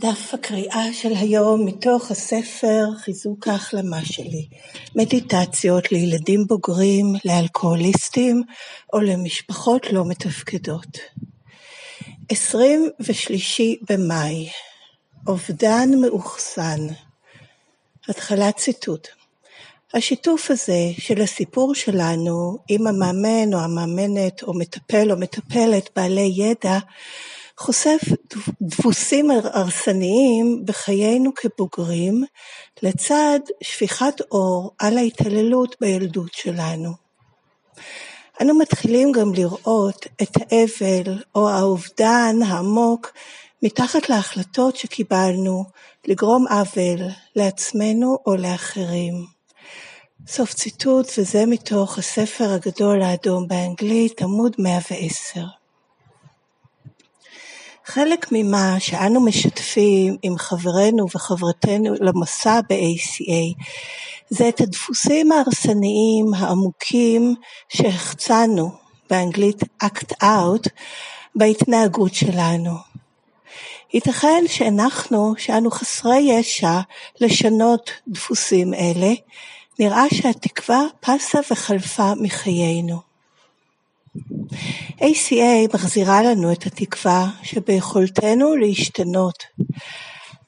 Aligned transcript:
דף 0.00 0.34
הקריאה 0.34 0.92
של 0.92 1.12
היום 1.12 1.66
מתוך 1.66 2.10
הספר 2.10 2.84
חיזוק 2.98 3.48
ההחלמה 3.48 4.04
שלי, 4.04 4.48
מדיטציות 4.94 5.92
לילדים 5.92 6.46
בוגרים, 6.46 7.06
לאלכוהוליסטים 7.24 8.42
או 8.92 9.00
למשפחות 9.00 9.86
לא 9.92 10.04
מתפקדות. 10.04 10.98
23 12.28 13.60
במאי, 13.90 14.48
אובדן 15.26 15.88
מאוחסן. 16.00 16.80
התחלת 18.08 18.56
ציטוט. 18.56 19.08
השיתוף 19.94 20.50
הזה 20.50 20.90
של 20.98 21.20
הסיפור 21.20 21.74
שלנו 21.74 22.58
עם 22.68 22.86
המאמן 22.86 23.54
או 23.54 23.58
המאמנת 23.58 24.42
או 24.42 24.54
מטפל 24.54 25.12
או 25.12 25.16
מטפלת 25.16 25.90
בעלי 25.96 26.32
ידע 26.36 26.78
חושף 27.58 28.00
דפוסים 28.62 29.30
הרסניים 29.30 30.62
בחיינו 30.64 31.30
כבוגרים, 31.34 32.24
לצד 32.82 33.40
שפיכת 33.62 34.20
אור 34.30 34.70
על 34.78 34.98
ההתעללות 34.98 35.76
בילדות 35.80 36.32
שלנו. 36.32 36.90
אנו 38.42 38.58
מתחילים 38.58 39.12
גם 39.12 39.34
לראות 39.34 40.06
את 40.22 40.30
האבל 40.36 41.22
או 41.34 41.48
האובדן 41.48 42.36
העמוק 42.46 43.12
מתחת 43.62 44.08
להחלטות 44.08 44.76
שקיבלנו 44.76 45.64
לגרום 46.06 46.46
עוול 46.48 47.08
לעצמנו 47.36 48.18
או 48.26 48.36
לאחרים. 48.36 49.26
סוף 50.26 50.52
ציטוט, 50.54 51.06
וזה 51.18 51.46
מתוך 51.46 51.98
הספר 51.98 52.50
הגדול 52.52 53.02
האדום 53.02 53.48
באנגלית, 53.48 54.22
עמוד 54.22 54.56
110. 54.58 55.40
חלק 57.86 58.26
ממה 58.32 58.76
שאנו 58.78 59.20
משתפים 59.20 60.16
עם 60.22 60.38
חברינו 60.38 61.06
וחברתנו 61.14 61.94
למסע 62.00 62.60
ב-ACA 62.68 63.62
זה 64.30 64.48
את 64.48 64.60
הדפוסים 64.60 65.32
ההרסניים 65.32 66.34
העמוקים 66.36 67.34
שהחצנו, 67.68 68.70
באנגלית 69.10 69.62
act 69.84 70.12
out, 70.22 70.68
בהתנהגות 71.34 72.14
שלנו. 72.14 72.72
ייתכן 73.94 74.44
שאנחנו, 74.46 75.34
שאנו 75.38 75.70
חסרי 75.70 76.18
ישע 76.18 76.80
לשנות 77.20 77.90
דפוסים 78.08 78.74
אלה, 78.74 79.12
נראה 79.78 80.04
שהתקווה 80.14 80.82
פסה 81.00 81.38
וחלפה 81.50 82.12
מחיינו. 82.20 83.05
ACA 85.00 85.74
מחזירה 85.74 86.22
לנו 86.22 86.52
את 86.52 86.66
התקווה 86.66 87.28
שביכולתנו 87.42 88.56
להשתנות. 88.56 89.44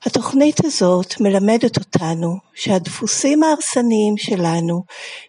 התוכנית 0.07 0.65
הזאת 0.65 1.21
מלמדת 1.21 1.79
אותנו 1.79 2.37
שהדפוסים 2.55 3.43
ההרסניים 3.43 4.17
שלנו 4.17 4.83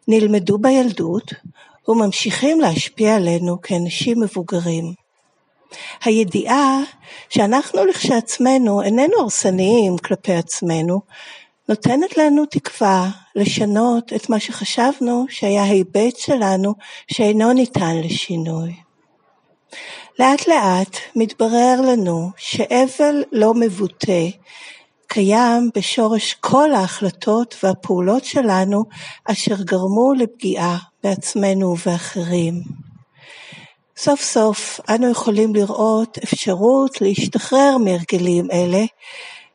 נלמדו 0.08 0.58
בילדות 0.58 1.34
וממשיכים 1.88 2.62
להשפיע 2.62 3.16
עלינו 3.16 3.62
כאנשים 3.62 4.20
מבוגרים. 4.22 4.94
הידיעה 6.04 6.80
שאנחנו 7.30 7.86
לכשעצמנו 7.86 8.82
איננו 8.82 9.20
הרסניים 9.20 9.98
כלפי 9.98 10.34
עצמנו, 10.34 11.02
נותנת 11.70 12.18
לנו 12.18 12.46
תקווה 12.46 13.10
לשנות 13.36 14.14
את 14.14 14.30
מה 14.30 14.40
שחשבנו 14.40 15.26
שהיה 15.30 15.64
היבט 15.64 16.18
שלנו 16.18 16.74
שאינו 17.12 17.54
ניתן 17.54 17.98
לשינוי. 18.04 18.76
לאט 20.20 20.48
לאט 20.48 20.98
מתברר 21.16 21.82
לנו 21.82 22.30
שאבל 22.38 23.24
לא 23.32 23.54
מבוטא 23.54 24.30
קיים 25.08 25.70
בשורש 25.76 26.34
כל 26.34 26.74
ההחלטות 26.74 27.56
והפעולות 27.64 28.26
שלנו 28.26 28.84
אשר 29.26 29.56
גרמו 29.64 30.14
לפגיעה 30.14 30.78
בעצמנו 31.04 31.68
ובאחרים. 31.68 32.54
סוף 33.98 34.22
סוף 34.22 34.80
אנו 34.90 35.12
יכולים 35.12 35.56
לראות 35.56 36.18
אפשרות 36.24 37.02
להשתחרר 37.02 37.78
מהרגלים 37.78 38.52
אלה 38.52 38.86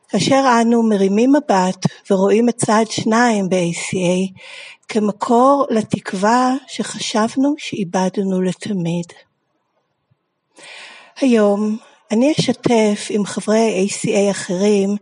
כאשר 0.09 0.43
אנו 0.61 0.83
מרימים 0.83 1.33
מבט 1.33 1.85
ורואים 2.11 2.49
את 2.49 2.55
צעד 2.55 2.91
שניים 2.91 3.49
ב-ACA 3.49 4.39
כמקור 4.87 5.65
לתקווה 5.69 6.53
שחשבנו 6.67 7.55
שאיבדנו 7.57 8.41
לתמיד. 8.41 9.05
היום 11.21 11.77
אני 12.11 12.33
אשתף 12.39 13.07
עם 13.09 13.25
חברי 13.25 13.87
ACA 13.87 14.31
אחרים 14.31 14.95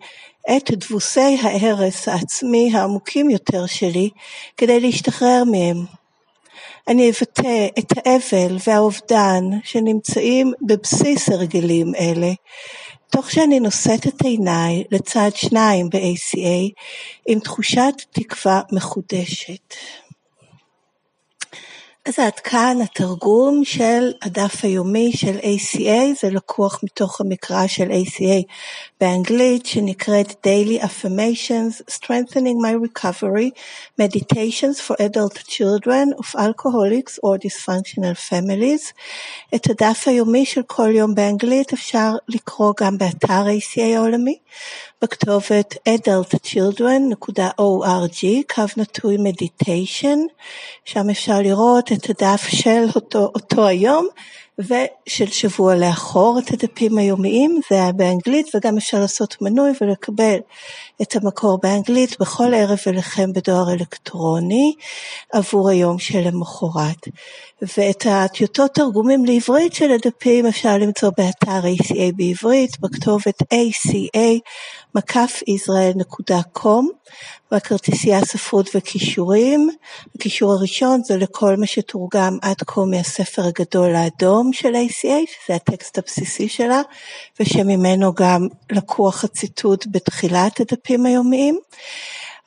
את 0.58 0.72
דבוסי 0.72 1.38
ההרס 1.42 2.08
העצמי 2.08 2.72
העמוקים 2.74 3.30
יותר 3.30 3.66
שלי 3.66 4.10
כדי 4.58 4.80
להשתחרר 4.80 5.44
מהם. 5.52 5.86
אני 6.88 7.10
אבטא 7.10 7.68
את 7.80 7.94
האבל 7.98 8.58
והאובדן 8.68 9.44
שנמצאים 9.64 10.54
בבסיס 10.62 11.30
הרגלים 11.30 11.96
אלה, 11.96 12.32
תוך 13.14 13.32
שאני 13.32 13.60
נושאת 13.60 14.08
את 14.08 14.22
עיניי 14.22 14.84
לצד 14.92 15.30
שניים 15.36 15.90
ב-ACA 15.90 16.72
עם 17.28 17.40
תחושת 17.40 17.94
תקווה 18.12 18.62
מחודשת. 18.72 19.74
אז 22.06 22.20
עד 22.20 22.40
כאן 22.40 22.78
התרגום 22.84 23.62
של 23.64 24.12
הדף 24.22 24.64
היומי 24.64 25.12
של 25.16 25.38
ACA, 25.40 26.22
זה 26.22 26.30
לקוח 26.30 26.80
מתוך 26.84 27.22
המקרא 27.22 27.68
של 27.68 27.92
ACA 27.92 28.44
באנגלית 29.02 29.66
שנקראת 29.66 30.48
Daily 30.48 30.84
Affirmations, 30.84 31.82
Strengthening 31.92 32.60
My 32.66 32.88
Recovery, 32.88 33.50
Meditations 34.02 34.80
for 34.88 34.96
Adult 34.96 35.38
Children 35.48 36.14
of 36.20 36.36
Alcoholics 36.36 37.20
or 37.24 37.38
Dysfunctional 37.38 38.30
Families. 38.30 38.94
את 39.56 39.70
הדף 39.70 40.08
היומי 40.08 40.46
של 40.46 40.62
כל 40.68 40.90
יום 40.96 41.16
באנגלית 41.16 41.74
אפשר 41.74 42.12
לקרוא 42.28 42.74
גם 42.80 42.98
באתר 42.98 43.46
ACA 43.60 43.82
העולמי, 43.96 44.38
בכתובת 45.02 45.76
adultchildren.org, 45.90 48.26
קו 48.56 48.64
נטוי 48.78 49.18
מדיטיישן, 49.20 50.20
שם 50.86 51.10
אפשר 51.10 51.42
לראות 51.42 51.92
את 51.92 52.10
הדף 52.10 52.48
של 52.48 52.86
אותו, 52.96 53.32
אותו 53.36 53.68
היום 53.68 54.08
ושל 54.60 55.28
שבוע 55.28 55.76
לאחור, 55.76 56.40
את 56.40 56.52
הדפים 56.52 56.98
היומיים, 56.98 57.60
זה 57.70 57.76
היה 57.76 57.92
באנגלית 57.92 58.56
וגם 58.56 58.78
אפשר 58.78 59.00
לעשות 59.00 59.42
מנוי 59.42 59.72
ולקבל 59.82 60.38
את 61.02 61.16
המקור 61.16 61.60
באנגלית 61.64 62.20
בכל 62.20 62.54
ערב 62.54 62.78
אליכם 62.88 63.34
בדואר 63.34 63.74
אלקטרוני 63.74 64.74
עבור 65.34 65.70
היום 65.70 66.00
שלמחרת. 66.00 67.08
ואת 67.78 68.06
הטיוטות 68.10 68.74
תרגומים 68.74 69.26
לעברית 69.26 69.74
של 69.74 69.92
הדפים 69.92 70.46
אפשר 70.46 70.78
למצוא 70.78 71.10
באתר 71.18 71.62
ACA 71.78 72.16
בעברית 72.16 72.80
בכתובת 72.80 73.44
aca.israel.com 74.98 76.86
והכרטיסייה 77.52 78.26
ספרות 78.26 78.70
וכישורים. 78.76 79.70
הקישור 80.16 80.54
הראשון 80.54 81.04
זה 81.04 81.18
לכל 81.18 81.56
מה 81.56 81.66
שתורגם 81.66 82.38
עד 82.42 82.58
כה 82.68 82.86
מהספר 82.86 83.46
הגדול 83.46 83.96
האדום 83.96 84.54
של 84.54 84.76
ACA, 84.76 85.02
שזה 85.28 85.56
הטקסט 85.56 85.98
הבסיסי 85.98 86.50
שלה, 86.50 86.82
ושממנו 87.40 88.14
גם 88.14 88.48
לקוח 88.72 89.24
הציטוט 89.24 89.86
בתחילת 89.92 90.60
הדפים 90.60 91.06
היומיים. 91.06 91.60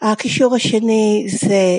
הקישור 0.03 0.55
השני 0.55 1.27
זה 1.29 1.79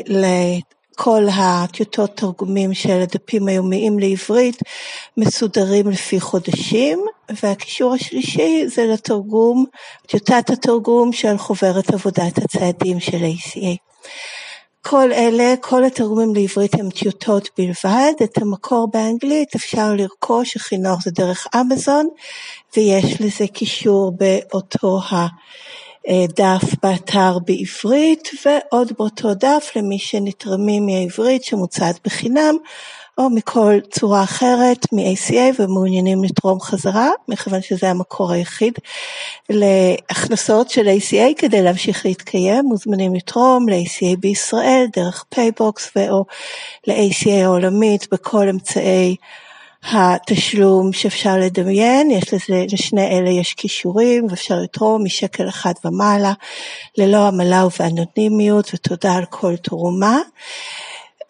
כל 1.00 1.24
הטיוטות 1.34 2.18
תרגומים 2.18 2.74
של 2.74 3.02
הדפים 3.02 3.48
היומיים 3.48 4.00
לעברית 4.00 4.60
מסודרים 5.18 5.90
לפי 5.90 6.20
חודשים, 6.20 7.06
והקישור 7.44 7.94
השלישי 7.94 8.64
זה 8.68 8.86
לתרגום, 8.86 9.66
טיוטת 10.08 10.50
התרגום 10.50 11.14
של 11.14 11.38
חוברת 11.38 11.90
עבודת 11.94 12.38
הצעדים 12.38 13.00
של 13.00 13.18
ACA. 13.18 13.78
כל 14.82 15.12
אלה, 15.14 15.54
כל 15.62 15.84
התרגומים 15.84 16.36
לעברית 16.36 16.74
הם 16.74 16.90
טיוטות 16.90 17.50
בלבד, 17.58 18.14
את 18.24 18.38
המקור 18.38 18.88
באנגלית 18.94 19.56
אפשר 19.56 19.94
לרכוש, 19.94 20.56
הכי 20.56 20.78
נוח 20.78 21.04
זה 21.04 21.12
דרך 21.12 21.48
אמזון, 21.56 22.08
ויש 22.78 23.22
לזה 23.22 23.48
קישור 23.48 24.12
באותו 24.18 25.00
ה... 25.12 25.28
דף 26.28 26.64
באתר 26.84 27.38
בעברית 27.46 28.30
ועוד 28.46 28.92
באותו 28.98 29.34
דף 29.34 29.72
למי 29.76 30.00
שנתרמים 30.00 30.86
מהעברית 30.86 31.44
שמוצעת 31.44 32.00
בחינם 32.06 32.56
או 33.18 33.30
מכל 33.30 33.74
צורה 33.92 34.24
אחרת 34.24 34.86
מ-ACA 34.94 35.62
ומעוניינים 35.62 36.24
לתרום 36.24 36.60
חזרה, 36.60 37.10
מכיוון 37.28 37.62
שזה 37.62 37.90
המקור 37.90 38.32
היחיד 38.32 38.74
להכנסות 39.50 40.70
של 40.70 40.88
ACA 40.88 41.34
כדי 41.38 41.62
להמשיך 41.62 42.06
להתקיים, 42.06 42.66
מוזמנים 42.66 43.16
לתרום 43.16 43.70
ל-ACA 43.70 44.18
בישראל 44.20 44.86
דרך 44.96 45.26
פייבוקס 45.30 45.92
ואו 45.96 46.26
ל-ACA 46.88 47.30
העולמית 47.44 48.08
בכל 48.12 48.50
אמצעי 48.50 49.16
התשלום 49.84 50.94
שאפשר 50.94 51.38
לדמיין, 51.38 52.12
יש 52.12 52.34
לזה, 52.34 52.66
לשני 52.72 53.08
אלה 53.08 53.30
יש 53.30 53.54
קישורים 53.54 54.28
ואפשר 54.30 54.56
לתרום 54.56 55.04
משקל 55.04 55.50
אחד 55.50 55.74
ומעלה 55.86 56.34
ללא 56.98 57.28
עמלה 57.28 57.66
ובאנונימיות 57.66 58.72
ותודה 58.74 59.16
על 59.16 59.26
כל 59.26 59.56
תרומה. 59.56 60.20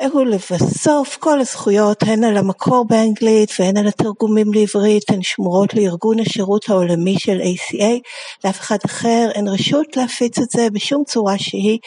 ולבסוף 0.01 1.17
כל 1.17 1.39
הזכויות 1.39 2.03
הן 2.03 2.23
על 2.23 2.37
המקור 2.37 2.85
באנגלית 2.87 3.51
והן 3.59 3.77
על 3.77 3.87
התרגומים 3.87 4.53
לעברית 4.53 5.09
הן 5.09 5.21
שמורות 5.21 5.73
לארגון 5.73 6.19
השירות 6.19 6.69
העולמי 6.69 7.15
של 7.19 7.39
ACA 7.41 8.09
לאף 8.45 8.59
אחד 8.59 8.77
אחר 8.85 9.29
אין 9.35 9.47
רשות 9.47 9.97
להפיץ 9.97 10.39
את 10.39 10.49
זה 10.49 10.69
בשום 10.73 11.03
צורה 11.03 11.37
שהיא 11.37 11.79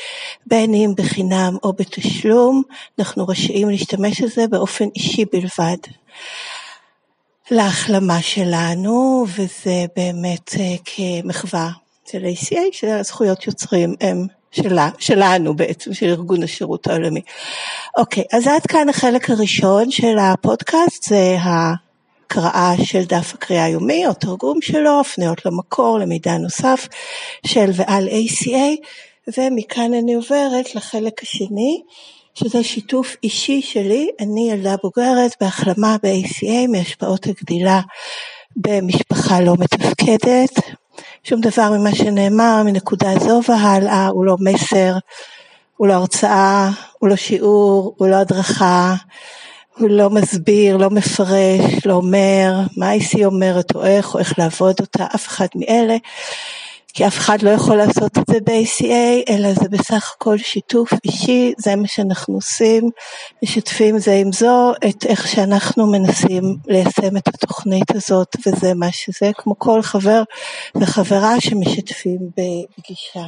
בין 0.47 0.75
אם 0.75 0.93
בחינם 0.97 1.57
או 1.63 1.73
בתשלום. 1.73 2.63
אנחנו 2.99 3.29
רשאים 3.29 3.71
להשתמש 3.71 4.21
בזה 4.21 4.47
באופן 4.47 4.89
אישי 4.97 5.25
בלבד. 5.33 5.77
להחלמה 7.51 8.23
שלנו 8.23 9.25
וזה 9.37 9.85
באמת 9.97 10.55
אה, 10.59 10.75
כמחווה 10.85 11.71
של 12.11 12.25
ACA 12.25 12.61
שהזכויות 12.73 13.47
יוצרים 13.47 13.95
הם 14.01 14.27
שלה, 14.53 14.91
שלנו 14.99 15.57
בעצם, 15.57 15.95
של 15.95 16.07
ארגון 16.07 16.43
השירות 16.43 16.87
העולמי. 16.87 17.21
אוקיי, 17.99 18.25
אז 18.33 18.47
עד 18.47 18.67
כאן 18.67 18.89
החלק 18.89 19.31
הראשון 19.31 19.91
של 19.91 20.19
הפודקאסט, 20.19 21.05
זה 21.05 21.37
הקראה 21.41 22.73
של 22.85 23.05
דף 23.05 23.35
הקריאה 23.35 23.65
היומי 23.65 24.07
או 24.07 24.15
תרגום 24.15 24.63
שלו, 24.63 25.01
הפניות 25.01 25.47
למקור, 25.47 25.99
למידע 25.99 26.39
נוסף 26.39 26.89
של 27.47 27.71
ועל 27.75 28.09
ACA, 28.09 28.87
ומכאן 29.39 29.95
אני 29.95 30.15
עוברת 30.15 30.75
לחלק 30.75 31.23
השני, 31.23 31.83
שזה 32.35 32.65
שיתוף 32.65 33.17
אישי 33.23 33.63
שלי, 33.63 34.11
אני 34.21 34.51
ילדה 34.51 34.75
בוגרת 34.83 35.37
בהחלמה 35.41 35.97
ב-ACA 36.03 36.69
מהשפעות 36.69 37.27
הגדילה 37.27 37.81
במשפחה 38.57 39.41
לא 39.41 39.55
מתפקדת, 39.59 40.51
שום 41.31 41.41
דבר 41.41 41.71
ממה 41.71 41.95
שנאמר 41.95 42.63
מנקודה 42.65 43.19
זו 43.19 43.41
והלאה 43.49 44.07
הוא 44.07 44.25
לא 44.25 44.37
מסר, 44.41 44.95
הוא 45.77 45.89
לא 45.89 45.93
הרצאה, 45.93 46.71
הוא 46.99 47.09
לא 47.09 47.17
שיעור, 47.17 47.95
הוא 47.99 48.09
לא 48.09 48.17
הדרכה, 48.17 48.95
הוא 49.79 49.89
לא 49.91 50.11
מסביר, 50.11 50.77
לא 50.77 50.91
מפרש, 50.91 51.87
לא 51.87 51.95
אומר 51.95 52.53
מה 52.77 52.93
IC 52.95 53.25
אומרת 53.25 53.75
או 53.75 53.85
איך 53.85 54.15
או 54.15 54.19
איך 54.19 54.39
לעבוד 54.39 54.75
אותה, 54.81 55.07
אף 55.15 55.27
אחד 55.27 55.47
מאלה. 55.55 55.97
כי 56.95 57.07
אף 57.07 57.19
אחד 57.19 57.43
לא 57.43 57.51
יכול 57.51 57.77
לעשות 57.77 58.19
את 58.19 58.25
זה 58.31 58.39
ב-ACA, 58.45 59.33
אלא 59.33 59.55
זה 59.55 59.69
בסך 59.69 60.13
הכל 60.17 60.39
שיתוף 60.39 60.93
אישי, 61.05 61.53
זה 61.59 61.77
מה 61.77 61.89
שאנחנו 61.89 62.35
עושים, 62.35 62.91
משתפים 63.43 63.99
זה 63.99 64.13
עם 64.13 64.33
זו 64.33 64.73
את 64.89 65.07
איך 65.07 65.29
שאנחנו 65.29 65.87
מנסים 65.93 66.57
ליישם 66.67 67.17
את 67.17 67.29
התוכנית 67.29 67.91
הזאת, 67.95 68.37
וזה 68.47 68.75
מה 68.75 68.93
שזה, 68.93 69.31
כמו 69.35 69.59
כל 69.59 69.83
חבר 69.83 70.23
וחברה 70.75 71.41
שמשתפים 71.41 72.19
בגישה. 72.37 73.27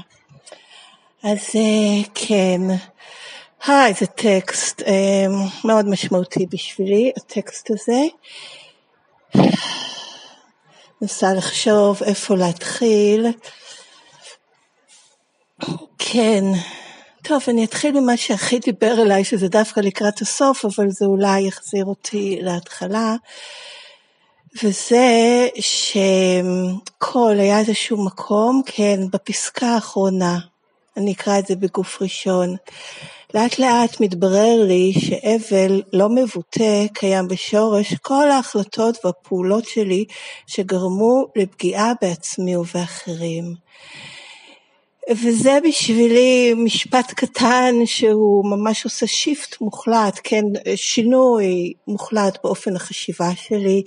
אז 1.22 1.38
אה, 1.54 2.02
כן, 2.14 2.60
היי, 3.66 3.94
זה 4.00 4.06
טקסט 4.06 4.82
אה, 4.82 5.26
מאוד 5.64 5.88
משמעותי 5.88 6.46
בשבילי, 6.50 7.12
הטקסט 7.16 7.70
הזה. 7.70 8.02
מנסה 11.02 11.34
לחשוב 11.34 12.02
איפה 12.02 12.36
להתחיל. 12.36 13.26
כן, 15.98 16.44
טוב, 17.22 17.42
אני 17.48 17.64
אתחיל 17.64 18.00
ממה 18.00 18.16
שהכי 18.16 18.58
דיבר 18.58 19.02
אליי, 19.02 19.24
שזה 19.24 19.48
דווקא 19.48 19.80
לקראת 19.80 20.20
הסוף, 20.20 20.64
אבל 20.64 20.90
זה 20.90 21.04
אולי 21.04 21.40
יחזיר 21.48 21.84
אותי 21.84 22.38
להתחלה. 22.42 23.16
וזה 24.62 25.48
שכל 25.60 27.36
היה 27.38 27.58
איזשהו 27.58 28.04
מקום, 28.04 28.62
כן, 28.66 29.00
בפסקה 29.12 29.66
האחרונה, 29.66 30.38
אני 30.96 31.12
אקרא 31.12 31.38
את 31.38 31.46
זה 31.46 31.56
בגוף 31.56 32.02
ראשון, 32.02 32.56
לאט 33.34 33.58
לאט 33.58 34.00
מתברר 34.00 34.64
לי 34.68 34.92
שאבל 34.98 35.82
לא 35.92 36.08
מבוטא 36.08 36.86
קיים 36.94 37.28
בשורש 37.28 37.94
כל 37.94 38.30
ההחלטות 38.30 39.04
והפעולות 39.04 39.64
שלי 39.64 40.04
שגרמו 40.46 41.24
לפגיעה 41.36 41.92
בעצמי 42.00 42.56
ובאחרים. 42.56 43.54
וזה 45.10 45.58
בשבילי 45.68 46.54
משפט 46.54 47.12
קטן 47.12 47.74
שהוא 47.84 48.44
ממש 48.44 48.84
עושה 48.84 49.06
שיפט 49.06 49.60
מוחלט, 49.60 50.20
כן, 50.24 50.44
שינוי 50.76 51.72
מוחלט 51.86 52.38
באופן 52.44 52.76
החשיבה 52.76 53.30
שלי, 53.34 53.82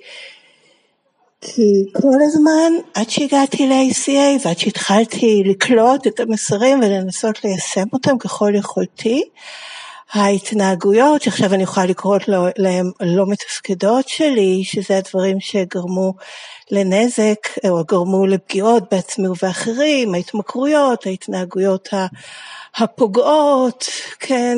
כי 1.47 1.85
כל 2.01 2.17
הזמן, 2.21 2.73
עד 2.93 3.09
שהגעתי 3.09 3.67
ל-ACA 3.67 4.45
ועד 4.45 4.57
שהתחלתי 4.57 5.43
לקלוט 5.45 6.07
את 6.07 6.19
המסרים 6.19 6.79
ולנסות 6.79 7.43
ליישם 7.43 7.85
אותם 7.93 8.17
ככל 8.17 8.51
יכולתי, 8.55 9.23
ההתנהגויות 10.13 11.21
שעכשיו 11.21 11.53
אני 11.53 11.63
יכולה 11.63 11.85
לקרוא 11.85 12.17
להם 12.57 12.91
לא 13.01 13.25
מתפקדות 13.27 14.07
שלי, 14.09 14.61
שזה 14.63 14.97
הדברים 14.97 15.39
שגרמו 15.39 16.13
לנזק 16.71 17.69
או 17.69 17.83
גרמו 17.87 18.25
לפגיעות 18.25 18.83
בעצמי 18.91 19.27
ובאחרים, 19.27 20.13
ההתמכרויות, 20.13 21.05
ההתנהגויות 21.05 21.89
הפוגעות, 22.77 23.85
כן, 24.19 24.57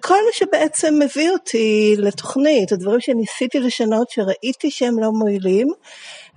כל 0.00 0.14
מה 0.14 0.30
שבעצם 0.32 0.94
מביא 0.98 1.30
אותי 1.30 1.94
לתוכנית, 1.98 2.72
הדברים 2.72 3.00
שניסיתי 3.00 3.60
לשנות 3.60 4.10
שראיתי 4.10 4.70
שהם 4.70 4.98
לא 4.98 5.12
מועילים 5.12 5.68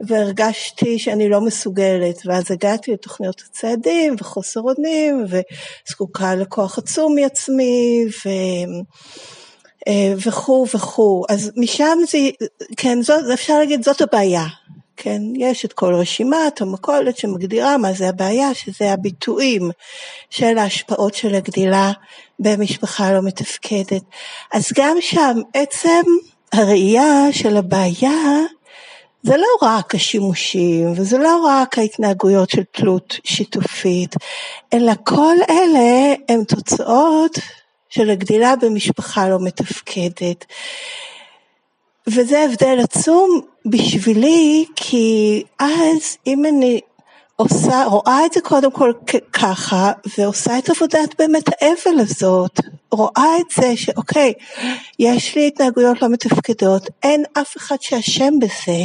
והרגשתי 0.02 1.00
שאני 1.00 1.30
לא 1.30 1.42
מסוגלת, 1.42 2.22
ואז 2.26 2.52
הגעתי 2.52 2.92
לתוכניות 2.92 3.42
הצעדים 3.50 4.16
וחוסר 4.20 4.62
אונים 4.62 5.26
וזקוקה 5.30 6.36
לכוח 6.36 6.78
עצום 6.78 7.16
מעצמי 7.16 8.06
ו... 8.26 8.30
אה, 9.88 10.14
וכו' 10.26 10.66
וכו', 10.76 11.26
אז 11.30 11.52
משם 11.56 11.98
זה, 12.12 12.18
כן, 12.78 13.02
זאת, 13.02 13.24
אפשר 13.34 13.60
להגיד 13.60 13.84
זאת 13.84 14.02
הבעיה, 14.02 14.46
כן, 14.98 15.22
יש 15.36 15.66
את 15.66 15.74
כל 15.74 15.94
רשימת 15.96 16.62
המכולת 16.62 17.18
שמגדירה 17.18 17.78
מה 17.78 17.94
זה 17.94 18.10
הבעיה, 18.10 18.54
שזה 18.54 18.94
הביטויים 18.94 19.72
של 20.30 20.58
ההשפעות 20.58 21.14
של 21.14 21.36
הגדילה 21.36 21.92
במשפחה 22.40 23.14
לא 23.14 23.22
מתפקדת. 23.22 24.04
אז 24.54 24.72
גם 24.76 24.98
שם 25.00 25.38
עצם 25.54 26.02
הראייה 26.54 27.28
של 27.32 27.58
הבעיה 27.58 28.40
זה 29.24 29.38
לא 29.38 29.68
רק 29.68 29.96
השימושים 29.96 30.92
וזה 30.96 31.18
לא 31.18 31.46
רק 31.46 31.78
ההתנהגויות 31.78 32.50
של 32.50 32.64
תלות 32.72 33.20
שיתופית, 33.24 34.16
אלא 34.74 34.94
כל 35.04 35.36
אלה 35.50 36.14
הם 36.30 36.44
תוצאות 36.44 37.40
של 37.90 38.10
הגדילה 38.10 38.56
במשפחה 38.56 39.30
לא 39.30 39.38
מתפקדת. 39.42 40.46
וזה 42.10 42.44
הבדל 42.44 42.80
עצום 42.84 43.42
בשבילי, 43.66 44.66
כי 44.76 45.44
אז 45.60 46.18
אם 46.28 46.46
אני 46.46 46.80
עושה, 47.36 47.84
רואה 47.86 48.26
את 48.26 48.34
זה 48.34 48.42
קודם 48.42 48.72
כל 48.72 48.92
ככה, 49.34 49.92
ועושה 50.18 50.58
את 50.58 50.70
עבודת 50.70 51.16
באמת 51.20 51.44
האבל 51.48 52.00
הזאת, 52.00 52.60
רואה 52.92 53.38
את 53.40 53.62
זה 53.62 53.78
שאוקיי, 53.78 54.34
יש 55.00 55.36
לי 55.36 55.48
התנהגויות 55.48 56.02
לא 56.02 56.10
מתפקדות, 56.10 56.90
אין 57.04 57.24
אף 57.34 57.58
אחד 57.58 57.76
שאשם 57.82 58.34
בזה, 58.40 58.84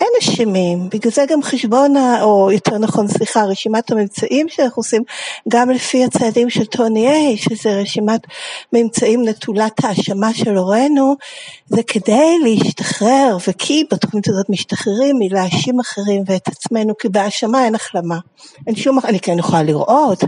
אין 0.00 0.08
אשמים, 0.20 0.88
בגלל 0.88 1.12
זה 1.12 1.24
גם 1.28 1.42
חשבון, 1.42 1.94
או 2.20 2.50
יותר 2.52 2.78
נכון 2.78 3.08
סליחה, 3.08 3.44
רשימת 3.44 3.90
הממצאים 3.90 4.48
שאנחנו 4.48 4.80
עושים, 4.80 5.02
גם 5.48 5.70
לפי 5.70 6.04
הצעדים 6.04 6.50
של 6.50 6.64
טוני 6.64 7.08
איי, 7.08 7.36
שזה 7.36 7.80
רשימת 7.80 8.20
ממצאים 8.72 9.28
נטולת 9.28 9.84
האשמה 9.84 10.34
של 10.34 10.56
הורינו, 10.56 11.16
זה 11.66 11.82
כדי 11.82 12.38
להשתחרר, 12.42 13.36
וכי 13.48 13.84
בתוכנית 13.92 14.28
הזאת 14.28 14.50
משתחררים 14.50 15.16
מלהאשים 15.18 15.80
אחרים 15.80 16.22
ואת 16.26 16.48
עצמנו, 16.48 16.94
כי 16.98 17.08
בהאשמה 17.08 17.64
אין 17.64 17.74
החלמה. 17.74 18.18
אין 18.66 18.76
שום, 18.76 18.98
אני 19.04 19.20
כן 19.20 19.38
יכולה 19.38 19.62
לראות 19.62 20.24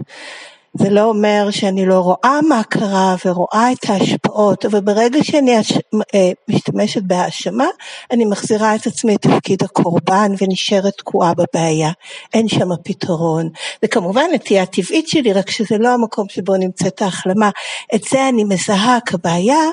זה 0.78 0.90
לא 0.90 1.04
אומר 1.04 1.48
שאני 1.50 1.86
לא 1.86 1.98
רואה 1.98 2.40
מה 2.48 2.62
קרה 2.62 3.16
ורואה 3.24 3.72
את 3.72 3.90
ההשפעות, 3.90 4.64
אבל 4.64 4.80
ברגע 4.80 5.24
שאני 5.24 5.56
אה, 5.56 6.30
משתמשת 6.48 7.02
בהאשמה, 7.02 7.66
אני 8.10 8.24
מחזירה 8.24 8.74
את 8.74 8.86
עצמי 8.86 9.14
לתפקיד 9.14 9.62
הקורבן 9.62 10.32
ונשארת 10.38 10.92
תקועה 10.98 11.32
בבעיה. 11.34 11.90
אין 12.34 12.48
שם 12.48 12.68
פתרון. 12.84 13.48
זה 13.82 13.88
כמובן 13.88 14.24
נטייה 14.34 14.66
טבעית 14.66 15.08
שלי, 15.08 15.32
רק 15.32 15.50
שזה 15.50 15.78
לא 15.78 15.88
המקום 15.88 16.28
שבו 16.28 16.56
נמצאת 16.56 17.02
ההחלמה. 17.02 17.50
את 17.94 18.04
זה 18.10 18.28
אני 18.28 18.44
מזהה 18.44 18.98
כבעיה, 19.06 19.64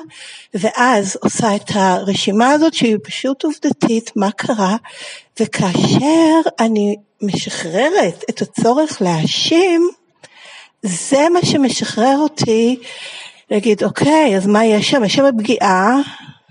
ואז 0.54 1.16
עושה 1.22 1.56
את 1.56 1.70
הרשימה 1.74 2.50
הזאת 2.50 2.74
שהיא 2.74 2.96
פשוט 3.04 3.44
עובדתית, 3.44 4.10
מה 4.16 4.30
קרה, 4.30 4.76
וכאשר 5.40 6.40
אני 6.60 6.96
משחררת 7.22 8.24
את 8.30 8.42
הצורך 8.42 9.02
להאשים, 9.02 9.90
זה 10.82 11.26
מה 11.32 11.40
שמשחרר 11.42 12.16
אותי 12.18 12.76
להגיד, 13.50 13.84
אוקיי, 13.84 14.36
אז 14.36 14.46
מה 14.46 14.64
יש 14.64 14.90
שם? 14.90 15.04
יש 15.04 15.14
שם 15.14 15.24
פגיעה 15.38 15.96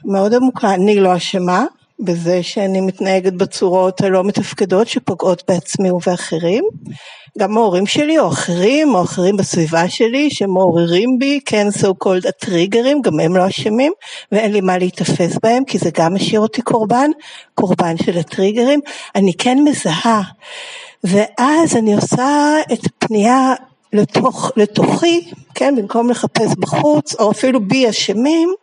מאוד 0.05 0.33
עמוקה, 0.33 0.73
אני 0.73 0.99
לא 0.99 1.17
אשמה, 1.17 1.65
בזה 1.99 2.43
שאני 2.43 2.81
מתנהגת 2.81 3.33
בצורות 3.33 4.01
הלא 4.01 4.23
מתפקדות 4.23 4.87
שפוגעות 4.87 5.43
בעצמי 5.47 5.91
ובאחרים. 5.91 6.63
גם 7.39 7.57
ההורים 7.57 7.85
שלי 7.85 8.19
או 8.19 8.27
אחרים 8.27 8.95
או 8.95 9.03
אחרים 9.03 9.37
בסביבה 9.37 9.89
שלי 9.89 10.29
שמעוררים 10.29 11.19
בי, 11.19 11.39
כן 11.45 11.67
so 11.67 11.87
called 12.05 12.27
הטריגרים, 12.27 13.01
גם 13.01 13.19
הם 13.19 13.35
לא 13.35 13.47
אשמים 13.47 13.91
ואין 14.31 14.51
לי 14.51 14.61
מה 14.61 14.77
להיתפס 14.77 15.37
בהם 15.43 15.63
כי 15.65 15.77
זה 15.77 15.89
גם 15.93 16.13
משאיר 16.13 16.39
אותי 16.39 16.61
קורבן, 16.61 17.09
קורבן 17.55 17.97
של 17.97 18.17
הטריגרים. 18.17 18.79
אני 19.15 19.33
כן 19.33 19.57
מזהה 19.63 20.21
ואז 21.03 21.75
אני 21.75 21.93
עושה 21.93 22.55
את 22.73 22.79
הפנייה 22.85 23.53
לתוך, 23.93 24.51
לתוכי, 24.55 25.31
כן, 25.55 25.75
במקום 25.75 26.09
לחפש 26.09 26.55
בחוץ 26.59 27.15
או 27.15 27.31
אפילו 27.31 27.67
בי 27.67 27.89
אשמים 27.89 28.53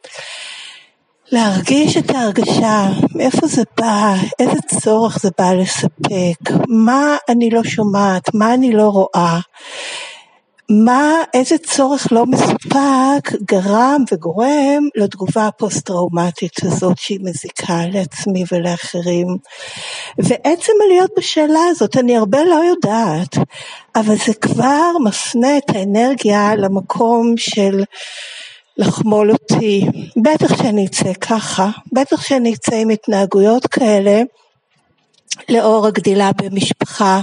להרגיש 1.33 1.97
את 1.97 2.11
ההרגשה, 2.11 2.87
מאיפה 3.15 3.47
זה 3.47 3.63
בא, 3.77 4.15
איזה 4.39 4.59
צורך 4.81 5.19
זה 5.23 5.29
בא 5.39 5.53
לספק, 5.53 6.51
מה 6.69 7.17
אני 7.29 7.51
לא 7.51 7.65
שומעת, 7.65 8.35
מה 8.35 8.55
אני 8.55 8.73
לא 8.73 8.89
רואה, 8.89 9.39
מה, 10.71 11.23
איזה 11.35 11.59
צורך 11.59 12.13
לא 12.13 12.27
מסופק 12.27 13.33
גרם 13.43 14.05
וגורם 14.13 14.89
לתגובה 14.95 15.47
הפוסט-טראומטית 15.47 16.65
הזאת 16.65 16.99
שהיא 16.99 17.21
מזיקה 17.23 17.81
לעצמי 17.93 18.45
ולאחרים. 18.53 19.27
ועצם 20.19 20.73
הלהיות 20.85 21.11
בשאלה 21.17 21.61
הזאת, 21.71 21.97
אני 21.97 22.17
הרבה 22.17 22.45
לא 22.45 22.63
יודעת, 22.71 23.37
אבל 23.97 24.15
זה 24.27 24.35
כבר 24.35 24.91
מפנה 25.05 25.59
את 25.59 25.71
האנרגיה 25.77 26.55
למקום 26.55 27.35
של 27.37 27.85
לחמול 28.77 29.31
אותי, 29.31 29.87
בטח 30.23 30.63
שאני 30.63 30.87
אצא 30.87 31.13
ככה, 31.13 31.71
בטח 31.93 32.23
שאני 32.23 32.55
אצא 32.55 32.77
עם 32.77 32.89
התנהגויות 32.89 33.67
כאלה 33.67 34.23
לאור 35.49 35.87
הגדילה 35.87 36.31
במשפחה 36.33 37.21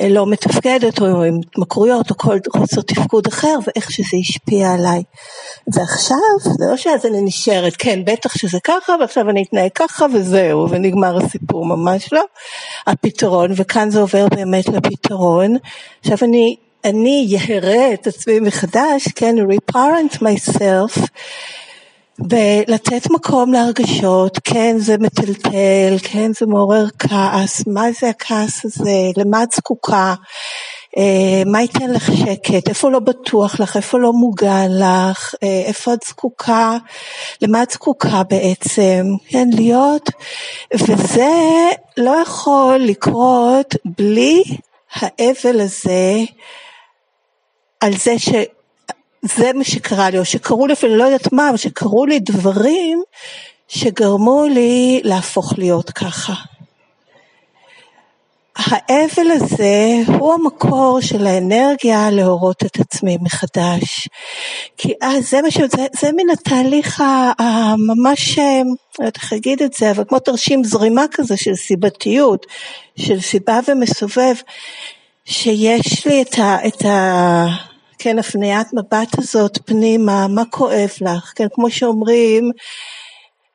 אה, 0.00 0.08
לא 0.08 0.26
מתפקדת 0.26 1.00
או 1.00 1.22
עם 1.22 1.40
התמכרויות 1.48 2.10
או 2.10 2.16
כל 2.16 2.38
חוסר 2.56 2.80
תפקוד 2.80 3.26
אחר 3.26 3.58
ואיך 3.66 3.90
שזה 3.90 4.16
השפיע 4.20 4.72
עליי. 4.72 5.02
ועכשיו, 5.74 6.16
זה 6.40 6.66
לא 6.70 6.76
שאז 6.76 7.06
אני 7.06 7.20
נשארת, 7.20 7.76
כן 7.78 8.04
בטח 8.04 8.36
שזה 8.36 8.58
ככה 8.64 8.94
ועכשיו 9.00 9.30
אני 9.30 9.42
אתנהג 9.48 9.70
ככה 9.74 10.06
וזהו 10.14 10.70
ונגמר 10.70 11.24
הסיפור, 11.24 11.66
ממש 11.66 12.12
לא. 12.12 12.24
הפתרון, 12.86 13.50
וכאן 13.56 13.90
זה 13.90 14.00
עובר 14.00 14.26
באמת 14.28 14.68
לפתרון. 14.68 15.56
עכשיו 16.00 16.18
אני 16.22 16.56
אני 16.84 17.26
יהרה 17.28 17.94
את 17.94 18.06
עצמי 18.06 18.40
מחדש, 18.40 19.08
כן, 19.14 19.36
reparent 19.38 20.16
myself, 20.16 21.00
ולתת 22.18 23.10
מקום 23.10 23.52
להרגשות, 23.52 24.38
כן 24.44 24.76
זה 24.78 24.96
מטלטל, 24.98 25.96
כן 26.02 26.32
זה 26.32 26.46
מעורר 26.46 26.86
כעס, 26.98 27.66
מה 27.66 27.92
זה 28.00 28.08
הכעס 28.08 28.64
הזה, 28.64 29.10
למה 29.16 29.42
את 29.42 29.52
זקוקה, 29.52 30.14
אה, 30.98 31.42
מה 31.46 31.62
ייתן 31.62 31.90
לך 31.90 32.10
שקט, 32.16 32.68
איפה 32.68 32.90
לא 32.90 32.98
בטוח 32.98 33.60
לך, 33.60 33.76
איפה 33.76 33.98
לא 33.98 34.12
מוגן 34.12 34.68
לך, 34.70 35.34
אה, 35.42 35.62
איפה 35.66 35.94
את 35.94 35.98
זקוקה, 36.08 36.76
למה 37.42 37.62
את 37.62 37.70
זקוקה 37.70 38.22
בעצם, 38.28 39.06
כן, 39.28 39.48
להיות, 39.52 40.10
וזה 40.74 41.30
לא 41.96 42.16
יכול 42.22 42.76
לקרות 42.78 43.74
בלי 43.84 44.42
האבל 44.94 45.60
הזה 45.60 46.14
על 47.80 47.92
זה 47.96 48.18
שזה 49.26 49.52
מה 49.52 49.64
שקרה 49.64 50.10
לי, 50.10 50.18
או 50.18 50.24
שקרו 50.24 50.66
לי 50.66 50.72
אפילו 50.72 50.96
לא 50.96 51.04
יודעת 51.04 51.32
מה, 51.32 51.48
אבל 51.48 51.56
שקרו 51.56 52.06
לי 52.06 52.20
דברים 52.20 53.02
שגרמו 53.68 54.44
לי 54.50 55.00
להפוך 55.04 55.58
להיות 55.58 55.90
ככה. 55.90 56.34
האבל 58.56 59.30
הזה 59.30 59.96
הוא 60.06 60.34
המקור 60.34 61.00
של 61.00 61.26
האנרגיה 61.26 62.10
להורות 62.10 62.62
את 62.66 62.80
עצמי 62.80 63.18
מחדש. 63.20 64.08
כי 64.76 64.92
אז 65.02 65.30
זה, 65.30 65.40
משהו, 65.46 65.62
זה, 65.76 65.86
זה 66.00 66.10
מן 66.12 66.30
התהליך 66.32 67.02
הממש, 67.38 68.38
אני 68.38 68.62
לא 68.98 69.04
יודעת 69.04 69.16
איך 69.16 69.32
להגיד 69.32 69.62
את 69.62 69.72
זה, 69.72 69.90
אבל 69.90 70.04
כמו 70.08 70.18
תרשים 70.18 70.64
זרימה 70.64 71.04
כזה 71.12 71.36
של 71.36 71.54
סיבתיות, 71.54 72.46
של 72.96 73.20
סיבה 73.20 73.60
ומסובב, 73.68 74.34
שיש 75.24 76.06
לי 76.06 76.22
את 76.22 76.38
ה... 76.38 76.66
את 76.66 76.84
ה 76.84 77.71
כן, 78.02 78.18
הפניית 78.18 78.66
מבט 78.72 79.18
הזאת 79.18 79.58
פנימה, 79.64 80.26
מה 80.28 80.42
כואב 80.50 80.90
לך, 81.00 81.32
כן, 81.36 81.46
כמו 81.52 81.70
שאומרים, 81.70 82.50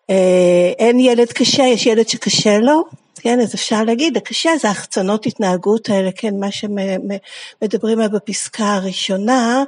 אה, 0.09 0.71
אין 0.79 0.99
ילד 0.99 1.31
קשה, 1.31 1.63
יש 1.63 1.85
ילד 1.85 2.07
שקשה 2.07 2.57
לו, 2.57 2.83
כן, 3.15 3.39
אז 3.39 3.55
אפשר 3.55 3.83
להגיד, 3.83 4.17
הקשה 4.17 4.49
זה 4.61 4.69
החצנות 4.69 5.25
התנהגות 5.25 5.89
האלה, 5.89 6.09
כן, 6.15 6.39
מה 6.39 6.47
שמדברים 6.51 7.99
עליו 7.99 8.09
בפסקה 8.11 8.73
הראשונה, 8.73 9.63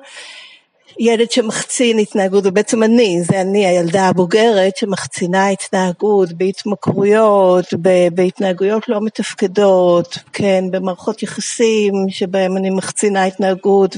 ילד 1.00 1.31
שמחצין 1.31 2.00
התנהגות, 2.00 2.46
ובעצם 2.46 2.84
אני, 2.84 3.22
זה 3.24 3.41
אני, 3.41 3.65
הילדה 3.65 4.08
הבוגרת 4.08 4.77
שמחצינה 4.77 5.50
התנהגות 5.50 6.34
בהתמכרויות, 6.34 7.65
בהתנהגויות 8.13 8.89
לא 8.89 9.01
מתפקדות, 9.01 10.17
כן, 10.34 10.63
במערכות 10.72 11.24
יחסים 11.24 11.93
שבהם 12.10 12.58
אני 12.58 12.69
מחצינה 12.69 13.24
התנהגות 13.25 13.98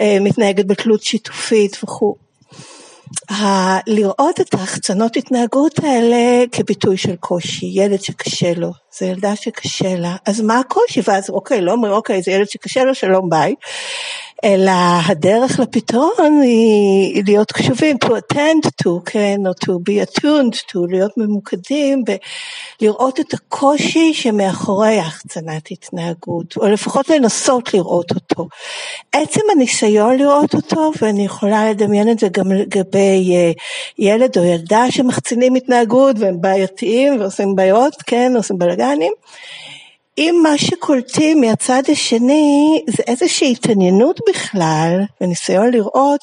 ומתנהגת 0.00 0.66
בתלות 0.66 1.02
שיתופית 1.02 1.78
וכו'. 1.84 2.14
לראות 3.86 4.40
את 4.40 4.54
ההחצנות 4.54 5.16
התנהגות 5.16 5.78
האלה 5.78 6.44
כביטוי 6.52 6.96
של 6.96 7.16
קושי, 7.16 7.66
ילד 7.66 8.02
שקשה 8.02 8.54
לו, 8.54 8.70
זה 8.98 9.06
ילדה 9.06 9.36
שקשה 9.36 9.94
לה, 9.94 10.16
אז 10.26 10.40
מה 10.40 10.58
הקושי? 10.58 11.00
ואז 11.04 11.30
אוקיי, 11.30 11.60
לא 11.60 11.72
אומרים 11.72 11.92
אוקיי, 11.92 12.22
זה 12.22 12.30
ילד 12.30 12.48
שקשה 12.48 12.84
לו, 12.84 12.94
שלום 12.94 13.30
ביי, 13.30 13.54
אלא 14.44 14.72
הדרך 15.06 15.60
לפתרון 15.60 16.40
היא 16.42 17.22
להיות 17.26 17.52
קשובים, 17.52 17.96
to 18.04 18.08
attend 18.08 18.68
to, 18.84 18.90
כן, 19.04 19.40
או 19.46 19.52
to 19.64 19.68
be 19.68 20.06
attuned 20.06 20.56
to, 20.70 20.78
להיות 20.88 21.12
ממוקדים 21.16 22.04
ולראות 22.80 23.20
את 23.20 23.34
הקושי 23.34 24.14
שמאחורי 24.14 24.98
החצנת 24.98 25.70
התנהגות, 25.70 26.56
או 26.56 26.68
לפחות 26.68 27.08
לנסות 27.08 27.74
לראות 27.74 28.10
אותו. 28.10 28.48
עצם 29.12 29.40
הניסיון 29.52 30.16
לראות 30.16 30.54
אותו, 30.54 30.92
ואני 31.02 31.24
יכולה 31.24 31.70
לדמיין 31.70 32.10
את 32.10 32.18
זה 32.18 32.28
גם 32.28 32.52
לגבי 32.52 33.34
אה, 33.34 33.52
ילד 33.98 34.38
או 34.38 34.44
ילדה 34.44 34.84
שמחצינים 34.90 35.54
התנהגות 35.54 36.16
והם 36.18 36.40
בעייתיים 36.40 37.20
ועושים 37.20 37.56
בעיות, 37.56 37.94
כן, 38.06 38.32
עושים 38.36 38.58
בלאגנים, 38.82 39.12
אם 40.18 40.40
מה 40.42 40.58
שקולטים 40.58 41.40
מהצד 41.40 41.82
השני 41.92 42.82
זה 42.86 43.02
איזושהי 43.06 43.52
התעניינות 43.52 44.20
בכלל 44.28 45.00
וניסיון 45.20 45.70
לראות 45.70 46.20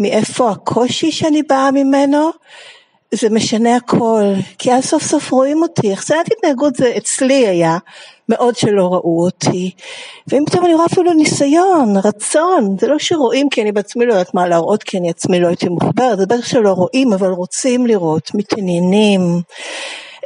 מאיפה 0.00 0.50
הקושי 0.50 1.12
שאני 1.12 1.42
באה 1.42 1.70
ממנו, 1.70 2.30
זה 3.14 3.30
משנה 3.30 3.76
הכל, 3.76 4.22
כי 4.58 4.72
אז 4.72 4.84
סוף 4.84 5.02
סוף 5.02 5.30
רואים 5.30 5.62
אותי. 5.62 5.92
החצנת 5.92 6.26
התנהגות 6.32 6.76
זה 6.76 6.92
אצלי 6.96 7.46
היה, 7.46 7.78
מאוד 8.28 8.56
שלא 8.56 8.88
ראו 8.92 9.24
אותי. 9.24 9.70
ואם 10.28 10.44
פתאום 10.46 10.64
אני 10.64 10.74
רואה 10.74 10.86
אפילו 10.86 11.12
ניסיון, 11.12 11.96
רצון, 12.04 12.76
זה 12.80 12.86
לא 12.86 12.98
שרואים 12.98 13.48
כי 13.48 13.62
אני 13.62 13.72
בעצמי 13.72 14.06
לא 14.06 14.12
יודעת 14.12 14.34
מה 14.34 14.48
להראות, 14.48 14.82
כי 14.82 14.98
אני 14.98 15.10
עצמי 15.10 15.40
לא 15.40 15.48
הייתי 15.48 15.68
מחוברת, 15.68 16.18
זה 16.18 16.26
בטח 16.26 16.46
שלא 16.46 16.70
רואים, 16.70 17.12
אבל 17.12 17.30
רוצים 17.30 17.86
לראות, 17.86 18.30
מתעניינים. 18.34 19.20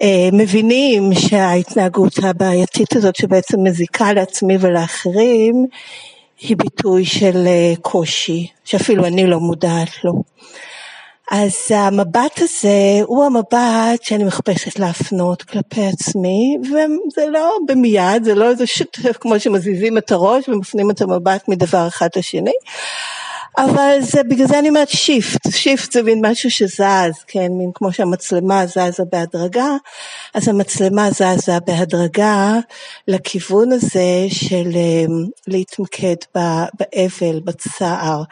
אה, 0.03 0.29
מבינים 0.33 1.15
שההתנהגות 1.15 2.13
הבעייתית 2.23 2.97
הזאת 2.97 3.17
שבעצם 3.17 3.65
מזיקה 3.65 4.13
לעצמי 4.13 4.57
ולאחרים 4.61 5.67
היא 6.41 6.57
ביטוי 6.57 7.05
של 7.05 7.45
אה, 7.47 7.73
קושי 7.83 8.47
שאפילו 8.65 9.07
אני 9.07 9.27
לא 9.27 9.41
מודעת 9.41 10.05
לו. 10.05 10.23
אז 11.31 11.55
המבט 11.71 12.39
הזה 12.39 13.01
הוא 13.07 13.25
המבט 13.25 14.03
שאני 14.03 14.25
מחפשת 14.25 14.79
להפנות 14.79 15.43
כלפי 15.43 15.87
עצמי 15.87 16.59
וזה 16.63 17.27
לא 17.31 17.59
במיד, 17.69 18.25
זה 18.25 18.35
לא 18.35 18.51
איזה 18.51 18.67
שוטף 18.67 19.17
כמו 19.21 19.41
שמזיזים 19.41 19.99
את 19.99 20.13
הראש 20.13 20.49
ומפנים 20.49 20.91
את 20.91 21.01
המבט 21.01 21.49
מדבר 21.49 21.89
אחד 21.89 22.09
לשני 22.17 22.53
אבל 23.65 23.99
זה, 24.01 24.23
בגלל 24.23 24.47
זה 24.47 24.59
אני 24.59 24.69
אומרת 24.69 24.89
shift, 24.89 25.41
shift 25.51 25.93
זה 25.93 26.03
מין 26.03 26.27
משהו 26.27 26.51
שזז, 26.51 27.25
כן, 27.27 27.47
מין 27.51 27.71
כמו 27.75 27.93
שהמצלמה 27.93 28.67
זזה 28.67 29.05
בהדרגה, 29.13 29.69
אז 30.35 30.49
המצלמה 30.49 31.11
זזה 31.11 31.59
בהדרגה 31.67 32.53
לכיוון 33.09 33.73
הזה 33.73 34.27
של 34.29 34.71
אמ, 34.75 35.27
להתמקד 35.47 36.17
באבל, 36.35 37.41
בצער, 37.45 38.23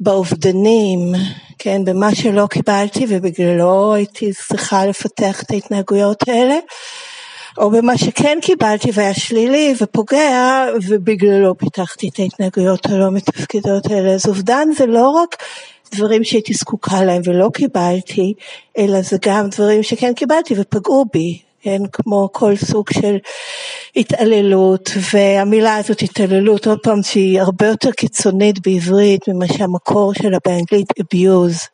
באובדנים, 0.00 1.12
כן, 1.58 1.84
במה 1.84 2.14
שלא 2.14 2.46
קיבלתי 2.46 3.06
ובגללו 3.08 3.94
הייתי 3.94 4.32
צריכה 4.32 4.86
לפתח 4.86 5.42
את 5.42 5.50
ההתנהגויות 5.50 6.28
האלה. 6.28 6.58
או 7.58 7.70
במה 7.70 7.98
שכן 7.98 8.38
קיבלתי 8.42 8.90
והיה 8.94 9.14
שלילי 9.14 9.74
ופוגע 9.80 10.66
ובגללו 10.88 11.58
פיתחתי 11.58 12.08
את 12.08 12.18
ההתנהגויות 12.18 12.86
הלא 12.86 13.10
מתפקדות 13.10 13.86
האלה. 13.86 14.10
אז 14.10 14.26
אובדן 14.26 14.68
זה 14.76 14.86
לא 14.86 15.08
רק 15.08 15.36
דברים 15.94 16.24
שהייתי 16.24 16.54
זקוקה 16.54 17.04
להם 17.04 17.22
ולא 17.24 17.50
קיבלתי, 17.54 18.34
אלא 18.78 19.02
זה 19.02 19.16
גם 19.22 19.48
דברים 19.48 19.82
שכן 19.82 20.14
קיבלתי 20.14 20.54
ופגעו 20.56 21.04
בי, 21.12 21.38
כן, 21.62 21.78
כמו 21.92 22.28
כל 22.32 22.56
סוג 22.56 22.92
של 22.92 23.16
התעללות, 23.96 24.90
והמילה 25.12 25.76
הזאת 25.76 26.02
התעללות, 26.02 26.66
עוד 26.66 26.78
פעם, 26.82 27.02
שהיא 27.02 27.40
הרבה 27.40 27.66
יותר 27.66 27.90
קיצונית 27.90 28.66
בעברית 28.66 29.28
ממה 29.28 29.46
שהמקור 29.48 30.14
שלה 30.14 30.38
באנגלית 30.46 30.88
abuse. 31.00 31.68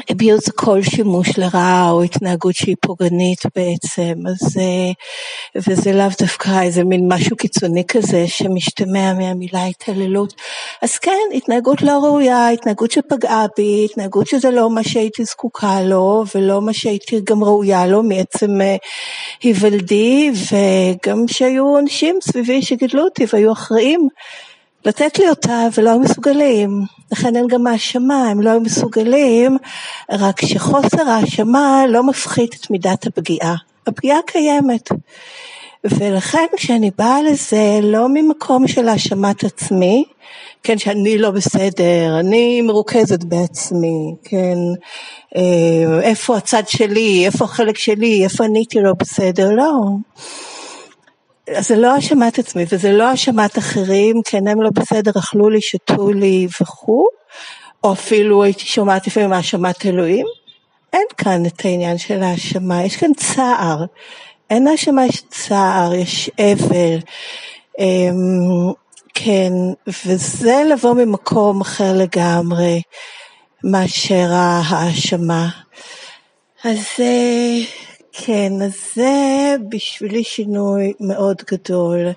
Abuse 0.00 0.52
כל 0.54 0.82
שימוש 0.82 1.38
לרעה 1.38 1.90
או 1.90 2.02
התנהגות 2.02 2.54
שהיא 2.54 2.76
פוגענית 2.80 3.42
בעצם, 3.56 4.14
אז, 4.26 4.56
אה, 4.58 4.92
וזה 5.68 5.92
לאו 5.92 6.06
דווקא 6.20 6.62
איזה 6.62 6.84
מין 6.84 7.12
משהו 7.12 7.36
קיצוני 7.36 7.84
כזה 7.88 8.24
שמשתמע 8.26 9.12
מהמילה 9.12 9.64
התעללות. 9.64 10.34
אז 10.82 10.98
כן, 10.98 11.20
התנהגות 11.34 11.82
לא 11.82 11.98
ראויה, 12.04 12.48
התנהגות 12.48 12.90
שפגעה 12.90 13.46
בי, 13.56 13.86
התנהגות 13.90 14.26
שזה 14.26 14.50
לא 14.50 14.70
מה 14.70 14.84
שהייתי 14.84 15.24
זקוקה 15.24 15.82
לו 15.82 16.24
ולא 16.34 16.60
מה 16.60 16.72
שהייתי 16.72 17.20
גם 17.24 17.44
ראויה 17.44 17.86
לו 17.86 18.02
מעצם 18.02 18.60
אה, 18.60 18.76
היוולדי, 19.42 20.30
וגם 20.50 21.28
שהיו 21.28 21.78
אנשים 21.78 22.18
סביבי 22.22 22.62
שגידלו 22.62 23.02
אותי 23.02 23.26
והיו 23.32 23.52
אחראים. 23.52 24.08
לתת 24.84 25.18
לי 25.18 25.28
אותה 25.28 25.66
ולא 25.78 25.90
היו 25.90 25.98
מסוגלים, 25.98 26.82
לכן 27.12 27.36
אין 27.36 27.46
גם 27.46 27.66
האשמה, 27.66 28.28
הם 28.28 28.40
לא 28.40 28.50
היו 28.50 28.60
מסוגלים, 28.60 29.56
רק 30.10 30.44
שחוסר 30.44 31.08
האשמה 31.08 31.84
לא 31.88 32.02
מפחית 32.02 32.54
את 32.54 32.70
מידת 32.70 33.06
הפגיעה, 33.06 33.54
הפגיעה 33.86 34.18
קיימת, 34.26 34.88
ולכן 35.84 36.46
כשאני 36.56 36.90
באה 36.98 37.22
לזה 37.22 37.80
לא 37.82 38.06
ממקום 38.08 38.68
של 38.68 38.88
האשמת 38.88 39.44
עצמי, 39.44 40.04
כן, 40.62 40.78
שאני 40.78 41.18
לא 41.18 41.30
בסדר, 41.30 42.20
אני 42.20 42.62
מרוכזת 42.62 43.24
בעצמי, 43.24 44.14
כן, 44.24 44.56
אה, 45.36 46.00
איפה 46.02 46.36
הצד 46.36 46.62
שלי, 46.68 47.26
איפה 47.26 47.44
החלק 47.44 47.76
שלי, 47.76 48.24
איפה 48.24 48.44
עניתי 48.44 48.80
לא 48.80 48.92
בסדר, 48.98 49.50
לא. 49.50 49.72
זה 51.58 51.76
לא 51.76 51.94
האשמת 51.94 52.38
עצמי 52.38 52.64
וזה 52.68 52.92
לא 52.92 53.04
האשמת 53.10 53.58
אחרים, 53.58 54.16
כן 54.24 54.48
הם 54.48 54.62
לא 54.62 54.70
בסדר, 54.70 55.10
אכלו 55.18 55.50
לי, 55.50 55.60
שתו 55.60 56.12
לי 56.12 56.46
וכו', 56.60 57.08
או 57.84 57.92
אפילו 57.92 58.42
הייתי 58.42 58.64
שומעת 58.64 59.06
לפעמים 59.06 59.32
האשמת 59.32 59.86
אלוהים. 59.86 60.26
אין 60.92 61.06
כאן 61.16 61.46
את 61.46 61.64
העניין 61.64 61.98
של 61.98 62.22
האשמה, 62.22 62.84
יש 62.84 62.96
כאן 62.96 63.14
צער. 63.14 63.84
אין 64.50 64.68
האשמה, 64.68 65.06
יש 65.06 65.22
צער, 65.28 65.94
יש 65.94 66.30
אבל. 66.40 66.98
אמ, 67.78 68.72
כן, 69.14 69.52
וזה 70.04 70.62
לבוא 70.72 70.94
ממקום 70.94 71.60
אחר 71.60 71.92
לגמרי 71.96 72.82
מאשר 73.64 74.28
ההאשמה. 74.32 75.48
אז 76.64 76.78
אה, 77.00 77.83
כן, 78.16 78.52
אז 78.64 78.72
זה 78.94 79.54
בשבילי 79.68 80.24
שינוי 80.24 80.92
מאוד 81.00 81.42
גדול. 81.50 82.08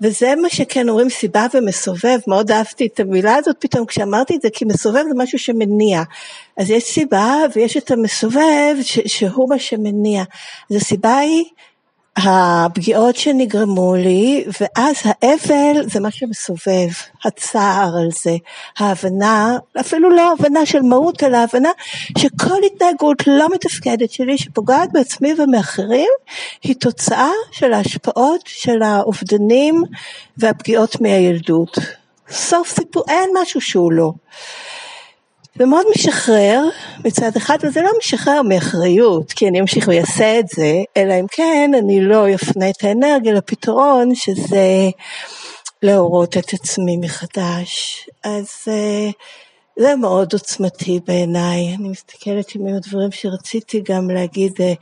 וזה 0.00 0.34
מה 0.42 0.48
שכן 0.48 0.88
אומרים 0.88 1.10
סיבה 1.10 1.46
ומסובב, 1.54 2.18
מאוד 2.26 2.50
אהבתי 2.50 2.86
את 2.86 3.00
המילה 3.00 3.34
הזאת 3.34 3.56
פתאום 3.58 3.86
כשאמרתי 3.86 4.36
את 4.36 4.42
זה, 4.42 4.48
כי 4.52 4.64
מסובב 4.64 5.02
זה 5.08 5.14
משהו 5.16 5.38
שמניע. 5.38 6.02
אז 6.56 6.70
יש 6.70 6.84
סיבה 6.84 7.36
ויש 7.54 7.76
את 7.76 7.90
המסובב 7.90 8.74
שהוא 9.06 9.48
מה 9.48 9.58
שמניע. 9.58 10.22
אז 10.70 10.76
הסיבה 10.76 11.16
היא 11.16 11.44
הפגיעות 12.24 13.16
שנגרמו 13.16 13.94
לי, 13.94 14.44
ואז 14.60 14.96
האבל 15.04 15.88
זה 15.88 16.00
מה 16.00 16.10
שמסובב, 16.10 16.88
הצער 17.24 17.90
על 18.00 18.08
זה, 18.22 18.36
ההבנה, 18.78 19.58
אפילו 19.80 20.10
לא 20.10 20.32
הבנה 20.32 20.66
של 20.66 20.82
מהות, 20.82 21.22
אלא 21.22 21.36
הבנה 21.36 21.70
שכל 22.18 22.58
התנהגות 22.66 23.26
לא 23.26 23.48
מתפקדת 23.54 24.10
שלי, 24.10 24.38
שפוגעת 24.38 24.92
בעצמי 24.92 25.34
ומאחרים, 25.38 26.08
היא 26.62 26.74
תוצאה 26.80 27.30
של 27.50 27.72
ההשפעות 27.72 28.40
של 28.46 28.82
האובדנים 28.82 29.82
והפגיעות 30.38 31.00
מהילדות. 31.00 31.78
סוף 32.30 32.68
סיפור, 32.68 33.04
אין 33.08 33.30
משהו 33.42 33.60
שהוא 33.60 33.92
לא. 33.92 34.12
זה 35.58 35.66
מאוד 35.66 35.86
משחרר 35.96 36.62
מצד 37.04 37.30
אחד, 37.36 37.58
וזה 37.62 37.82
לא 37.82 37.90
משחרר 37.98 38.42
מאחריות, 38.42 39.32
כי 39.32 39.48
אני 39.48 39.60
אמשיך 39.60 39.88
ואעשה 39.88 40.38
את 40.38 40.48
זה, 40.48 40.72
אלא 40.96 41.14
אם 41.20 41.26
כן 41.30 41.70
אני 41.78 42.00
לא 42.00 42.34
אפנה 42.34 42.70
את 42.70 42.84
האנרגיה 42.84 43.32
לפתרון, 43.32 44.14
שזה 44.14 44.90
להורות 45.82 46.36
את 46.36 46.52
עצמי 46.52 46.96
מחדש. 46.96 48.04
אז 48.24 48.48
אה, 48.68 49.10
זה 49.78 49.96
מאוד 49.96 50.32
עוצמתי 50.32 51.00
בעיניי. 51.06 51.74
אני 51.74 51.88
מסתכלת 51.88 52.54
עם 52.54 52.66
הדברים 52.76 53.12
שרציתי 53.12 53.82
גם 53.84 54.10
להגיד 54.10 54.52
אה, 54.60 54.72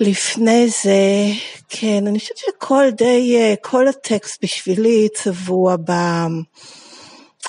לפני 0.00 0.68
זה, 0.82 1.26
כן, 1.68 2.06
אני 2.06 2.18
חושבת 2.18 2.36
שכל 2.36 2.84
די, 2.90 3.36
אה, 3.36 3.54
כל 3.60 3.88
הטקסט 3.88 4.44
בשבילי 4.44 5.08
צבוע 5.14 5.76
ב... 5.76 5.92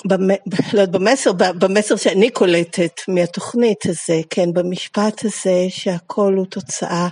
לא 0.74 0.86
במסר, 0.86 1.32
במסר 1.32 1.96
שאני 1.96 2.30
קולטת 2.30 3.00
מהתוכנית 3.08 3.86
הזה, 3.86 4.20
כן, 4.30 4.52
במשפט 4.52 5.24
הזה 5.24 5.66
שהכל 5.68 6.34
הוא 6.36 6.46
תוצאה 6.46 7.08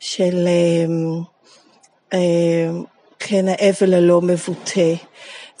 של, 0.00 0.48
אמ, 0.48 1.22
אמ, 2.14 2.84
כן, 3.18 3.44
האבל 3.48 3.94
הלא 3.94 4.20
מבוטא. 4.20 4.94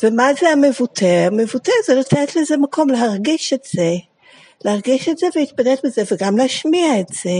ומה 0.02 0.28
זה 0.40 0.48
המבוטא? 0.48 1.26
המבוטא 1.26 1.72
זה 1.86 1.94
לתת 1.94 2.36
לזה 2.36 2.56
מקום 2.56 2.90
להרגיש 2.90 3.52
את 3.52 3.64
זה, 3.72 3.94
להרגיש 4.64 5.08
את 5.08 5.18
זה 5.18 5.26
ולהתבדל 5.34 5.74
בזה 5.84 6.02
וגם 6.10 6.36
להשמיע 6.38 7.00
את 7.00 7.08
זה. 7.08 7.38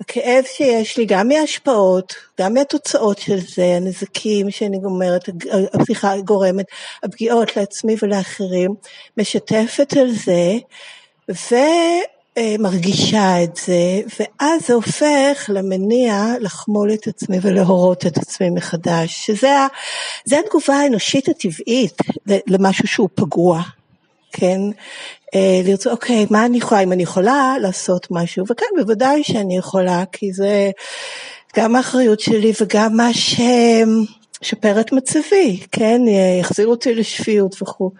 הכאב 0.00 0.44
שיש 0.44 0.96
לי 0.96 1.06
גם 1.06 1.28
מההשפעות, 1.28 2.14
גם 2.40 2.54
מהתוצאות 2.54 3.18
של 3.18 3.38
זה, 3.40 3.64
הנזקים 3.64 4.50
שאני 4.50 4.78
גומרת, 4.78 5.28
הפתיחה 5.74 6.16
גורמת, 6.20 6.66
הפגיעות 7.02 7.56
לעצמי 7.56 7.96
ולאחרים, 8.02 8.74
משתפת 9.16 9.94
על 9.96 10.10
זה 10.10 10.58
ומרגישה 12.38 13.42
את 13.42 13.56
זה, 13.56 14.00
ואז 14.18 14.66
זה 14.66 14.74
הופך 14.74 15.50
למניע 15.54 16.24
לחמול 16.40 16.92
את 16.92 17.06
עצמי 17.06 17.38
ולהורות 17.42 18.06
את 18.06 18.18
עצמי 18.18 18.50
מחדש, 18.50 19.26
שזה 19.26 19.66
התגובה 20.38 20.74
האנושית 20.74 21.28
הטבעית 21.28 21.98
למשהו 22.26 22.86
שהוא 22.88 23.08
פגוע. 23.14 23.62
כן, 24.32 24.60
לרצות, 25.64 25.92
אוקיי, 25.92 26.26
מה 26.30 26.44
אני 26.46 26.58
יכולה, 26.58 26.80
אם 26.80 26.92
אני 26.92 27.02
יכולה 27.02 27.54
לעשות 27.60 28.06
משהו, 28.10 28.44
וכן, 28.50 28.66
בוודאי 28.76 29.24
שאני 29.24 29.56
יכולה, 29.56 30.04
כי 30.12 30.32
זה 30.32 30.70
גם 31.56 31.76
האחריות 31.76 32.20
שלי 32.20 32.52
וגם 32.60 32.96
מה 32.96 33.10
ששפר 33.12 34.80
את 34.80 34.92
מצבי, 34.92 35.60
כן, 35.72 36.00
יחזיר 36.40 36.66
אותי 36.66 36.94
לשפיות 36.94 37.62
וכו'. 37.62 37.90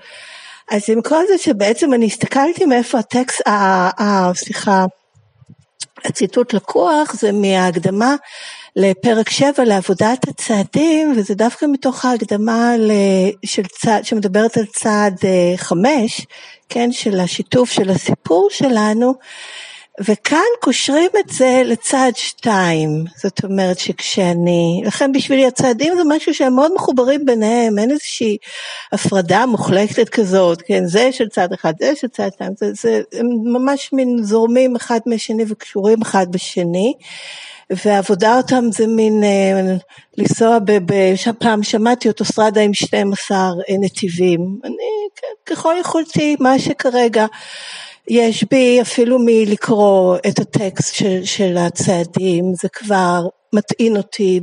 אז 0.71 0.83
עם 0.89 1.03
כל 1.03 1.25
זה 1.29 1.39
שבעצם 1.39 1.95
אני 1.95 2.07
הסתכלתי 2.07 2.65
מאיפה 2.65 2.99
הטקסט, 2.99 3.43
סליחה, 4.35 4.85
הציטוט 6.05 6.55
לקוח 6.55 7.15
זה 7.15 7.33
מההקדמה 7.33 8.15
לפרק 8.81 9.31
7 9.31 9.65
לעבודת 9.65 10.29
הצעדים, 10.29 11.13
וזה 11.17 11.35
דווקא 11.35 11.67
מתוך 11.67 12.05
ההקדמה 12.05 12.75
של 13.45 13.63
צעד, 13.63 14.05
שמדברת 14.05 14.57
על 14.57 14.67
צעד 14.67 15.15
5, 15.57 16.21
אה, 16.21 16.25
כן, 16.69 16.93
של 16.93 17.21
השיתוף 17.21 17.71
של 17.71 17.91
הסיפור 17.91 18.49
שלנו, 18.51 19.15
וכאן 20.01 20.47
קושרים 20.61 21.11
את 21.19 21.29
זה 21.29 21.63
לצעד 21.65 22.17
2, 22.17 23.05
זאת 23.17 23.45
אומרת 23.45 23.79
שכשאני, 23.79 24.83
לכן 24.85 25.13
בשבילי 25.13 25.47
הצעדים 25.47 25.95
זה 25.97 26.03
משהו 26.07 26.35
שהם 26.35 26.55
מאוד 26.55 26.75
מחוברים 26.75 27.25
ביניהם, 27.25 27.79
אין 27.79 27.91
איזושהי 27.91 28.37
הפרדה 28.93 29.47
מוחלטת 29.47 30.09
כזאת, 30.09 30.63
כן, 30.67 30.87
זה 30.87 31.13
של 31.13 31.29
צעד 31.29 31.53
אחד, 31.53 31.73
זה 31.81 31.93
של 31.97 32.09
צעד 32.09 32.33
2, 32.33 32.53
זה, 32.57 32.73
זה, 32.73 33.03
הם 33.13 33.27
ממש 33.45 33.93
מין 33.93 34.19
זורמים 34.23 34.77
אחד 34.77 35.01
מהשני 35.07 35.45
וקשורים 35.49 36.03
אחד 36.03 36.27
בשני. 36.33 36.95
ועבודה 37.71 38.37
אותם 38.37 38.65
זה 38.73 38.87
מין 38.87 39.25
אה, 39.25 39.77
לנסוע, 40.19 40.59
פעם 41.39 41.63
שמעתי 41.63 42.09
אוטוסטרדה 42.09 42.61
עם 42.61 42.75
12 42.75 43.37
אה, 43.39 43.75
נתיבים, 43.81 44.41
אני 44.65 44.75
ככל 45.47 45.75
יכולתי 45.81 46.37
מה 46.41 46.59
שכרגע 46.59 47.27
יש 48.09 48.45
בי 48.51 48.81
אפילו 48.81 49.19
מלקרוא 49.25 50.17
את 50.29 50.39
הטקסט 50.39 50.95
של, 50.95 51.25
של 51.25 51.57
הצעדים 51.57 52.53
זה 52.63 52.69
כבר 52.69 53.27
מטעין 53.53 53.97
אותי 53.97 54.41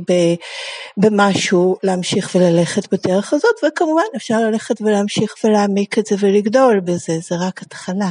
במשהו 0.96 1.76
להמשיך 1.82 2.34
וללכת 2.34 2.92
בדרך 2.92 3.32
הזאת 3.32 3.54
וכמובן 3.66 4.02
אפשר 4.16 4.40
ללכת 4.40 4.82
ולהמשיך 4.82 5.34
ולהעמיק 5.44 5.98
את 5.98 6.06
זה 6.06 6.16
ולגדול 6.18 6.80
בזה 6.80 7.18
זה 7.22 7.34
רק 7.40 7.62
התחלה. 7.62 8.10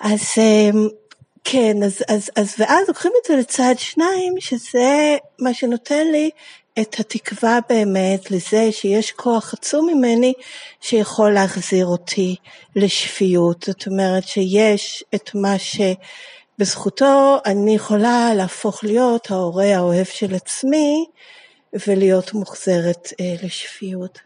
אז 0.00 0.20
אה, 0.38 0.70
כן, 1.50 1.82
אז, 1.82 2.02
אז, 2.08 2.30
אז 2.36 2.54
ואז 2.58 2.88
לוקחים 2.88 3.12
את 3.20 3.26
זה 3.28 3.36
לצעד 3.36 3.78
שניים, 3.78 4.34
שזה 4.40 5.16
מה 5.38 5.54
שנותן 5.54 6.06
לי 6.06 6.30
את 6.80 7.00
התקווה 7.00 7.58
באמת 7.68 8.30
לזה 8.30 8.72
שיש 8.72 9.12
כוח 9.12 9.54
עצום 9.54 9.86
ממני 9.86 10.32
שיכול 10.80 11.32
להחזיר 11.32 11.86
אותי 11.86 12.36
לשפיות. 12.76 13.64
זאת 13.66 13.86
אומרת 13.86 14.28
שיש 14.28 15.04
את 15.14 15.30
מה 15.34 15.54
בזכותו 16.58 17.38
אני 17.46 17.74
יכולה 17.74 18.30
להפוך 18.34 18.84
להיות 18.84 19.30
ההורה 19.30 19.76
האוהב 19.76 20.06
של 20.06 20.34
עצמי 20.34 21.06
ולהיות 21.86 22.34
מוחזרת 22.34 23.12
אה, 23.20 23.34
לשפיות. 23.42 24.18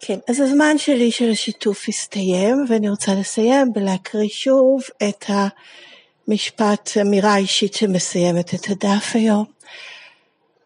כן, 0.00 0.18
אז 0.28 0.40
הזמן 0.40 0.78
שלי 0.78 1.10
של 1.10 1.30
השיתוף 1.30 1.88
הסתיים 1.88 2.64
ואני 2.68 2.88
רוצה 2.90 3.14
לסיים 3.14 3.72
בלהקריא 3.72 4.28
שוב 4.28 4.82
את 5.08 5.24
המשפט, 6.28 6.90
אמירה 7.00 7.36
אישית 7.36 7.74
שמסיימת 7.74 8.54
את 8.54 8.70
הדף 8.70 9.10
היום. 9.14 9.44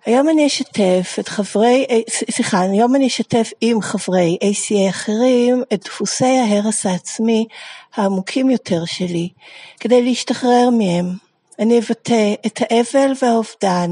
היום 0.06 0.28
אני 0.28 0.46
אשתף 0.46 1.16
את 1.20 1.28
חברי, 1.28 1.86
סליחה, 2.30 2.60
היום 2.60 2.96
אני 2.96 3.06
אשתף 3.06 3.50
עם 3.60 3.80
חברי 3.80 4.38
ACA 4.42 4.90
אחרים 4.90 5.62
את 5.72 5.84
דפוסי 5.84 6.24
ההרס 6.24 6.86
העצמי 6.86 7.46
העמוקים 7.94 8.50
יותר 8.50 8.84
שלי, 8.84 9.28
כדי 9.80 10.02
להשתחרר 10.02 10.70
מהם. 10.78 11.06
אני 11.58 11.78
אבטא 11.78 12.34
את 12.46 12.60
האבל 12.62 13.12
והאובדן 13.22 13.90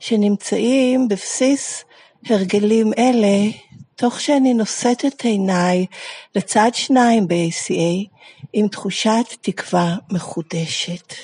שנמצאים 0.00 1.08
בבסיס 1.08 1.84
הרגלים 2.26 2.92
אלה, 2.98 3.50
תוך 4.00 4.20
שאני 4.20 4.54
נושאת 4.54 5.04
את 5.04 5.24
עיניי 5.24 5.86
לצד 6.34 6.70
שניים 6.74 7.28
ב-ACA 7.28 8.08
עם 8.52 8.68
תחושת 8.68 9.24
תקווה 9.40 9.96
מחודשת. 10.12 11.14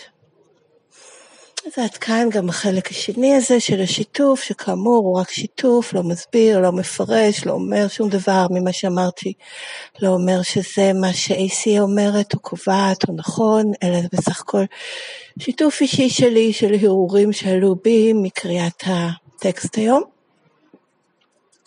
אז 1.66 1.84
עד 1.84 1.96
כאן 1.96 2.28
גם 2.30 2.48
החלק 2.48 2.90
השני 2.90 3.34
הזה 3.34 3.60
של 3.60 3.80
השיתוף, 3.80 4.42
שכאמור 4.42 5.06
הוא 5.06 5.20
רק 5.20 5.30
שיתוף, 5.30 5.92
לא 5.92 6.02
מסביר, 6.02 6.60
לא 6.60 6.72
מפרש, 6.72 7.46
לא 7.46 7.52
אומר 7.52 7.88
שום 7.88 8.08
דבר 8.08 8.46
ממה 8.50 8.72
שאמרתי, 8.72 9.32
לא 10.00 10.08
אומר 10.08 10.42
שזה 10.42 10.92
מה 10.92 11.12
ש-AC 11.12 11.80
אומרת 11.80 12.34
או 12.34 12.38
קובעת 12.38 13.08
או 13.08 13.14
נכון, 13.16 13.72
אלא 13.82 14.00
זה 14.00 14.08
בסך 14.12 14.40
הכל 14.40 14.64
שיתוף 15.38 15.80
אישי 15.80 16.10
שלי 16.10 16.52
של 16.52 16.74
הרהורים 16.74 17.32
שעלו 17.32 17.76
בי 17.84 18.12
מקריאת 18.12 18.82
הטקסט 18.86 19.76
היום. 19.76 20.15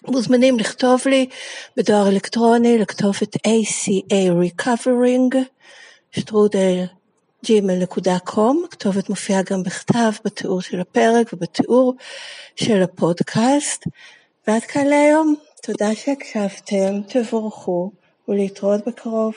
מוזמנים 0.08 0.60
לכתוב 0.60 1.02
לי 1.06 1.30
בדואר 1.78 2.08
אלקטרוני, 2.10 2.78
לכתוב 2.78 3.16
את 3.24 3.36
ACA 3.36 4.62
Recovering, 4.62 5.36
שטרודל 6.12 6.84
gmail.com, 7.46 8.66
הכתובת 8.66 9.10
מופיעה 9.10 9.42
גם 9.42 9.64
בכתב 9.64 10.12
בתיאור 10.26 10.62
של 10.62 10.80
הפרק 10.80 11.34
ובתיאור 11.34 11.94
של 12.56 12.84
הפודקאסט. 12.84 13.86
ועד 14.48 14.62
כאן 14.62 14.88
להיום, 14.88 15.36
תודה 15.62 15.96
שהקשבתם, 15.96 17.02
תבורכו 17.08 17.92
ולהתראות 18.28 18.88
בקרוב. 18.88 19.34